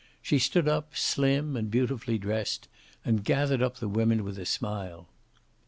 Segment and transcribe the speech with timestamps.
[0.19, 2.67] She stood up, slim and beautifully dressed,
[3.05, 5.07] and gathered up the women with a smile.